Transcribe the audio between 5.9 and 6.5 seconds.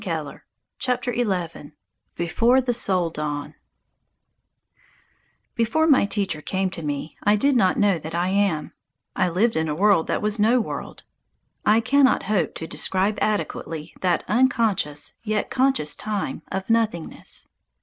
teacher